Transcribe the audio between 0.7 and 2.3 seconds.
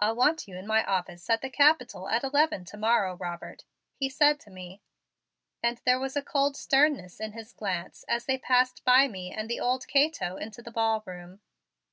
office at the Capitol at